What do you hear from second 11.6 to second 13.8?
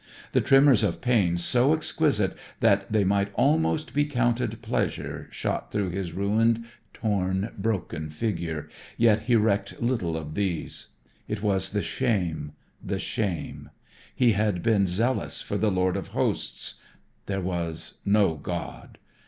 the shame, the shame.